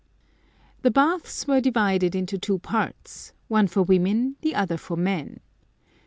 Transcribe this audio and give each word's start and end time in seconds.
The 0.81 0.89
baths 0.89 1.45
were 1.45 1.61
divided 1.61 2.15
into 2.15 2.39
two 2.39 2.57
parts, 2.57 3.33
one 3.49 3.67
for, 3.67 3.85
the 3.85 4.55
other 4.55 4.77
for 4.77 4.97
men. 4.97 5.41